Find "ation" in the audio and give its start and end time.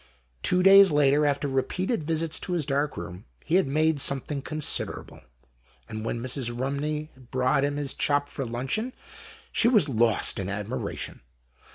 10.91-11.21